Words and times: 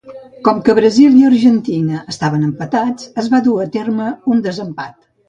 Com 0.45 0.61
que 0.67 0.73
Brasil 0.77 1.17
i 1.19 1.25
Argentina 1.27 1.99
estaven 2.13 2.45
empatats, 2.47 3.11
es 3.25 3.29
va 3.35 3.43
dur 3.49 3.55
a 3.67 3.69
terme 3.77 4.09
un 4.35 4.43
desempat. 4.49 4.99